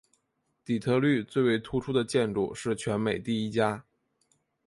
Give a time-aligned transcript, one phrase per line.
[0.65, 3.85] 底特律最为突出的建筑是全美第一家。